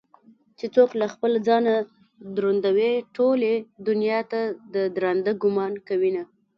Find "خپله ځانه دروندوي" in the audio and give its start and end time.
1.13-2.93